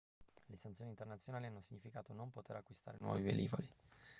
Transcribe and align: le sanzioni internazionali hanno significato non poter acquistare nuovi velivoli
le 0.47 0.57
sanzioni 0.57 0.89
internazionali 0.89 1.45
hanno 1.45 1.61
significato 1.61 2.11
non 2.11 2.31
poter 2.31 2.55
acquistare 2.55 2.97
nuovi 3.01 3.21
velivoli 3.21 3.69